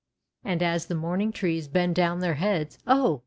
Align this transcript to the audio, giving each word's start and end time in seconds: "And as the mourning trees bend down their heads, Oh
"And 0.43 0.63
as 0.63 0.87
the 0.87 0.95
mourning 0.95 1.31
trees 1.31 1.67
bend 1.67 1.93
down 1.93 2.21
their 2.21 2.33
heads, 2.33 2.79
Oh 2.87 3.19